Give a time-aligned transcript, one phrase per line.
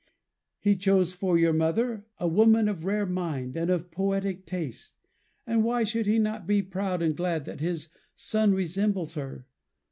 [0.57, 4.97] He chose for your mother, a woman of rare mind, and of poetic taste,
[5.45, 9.45] and why should he not be proud and glad that his son resembles her?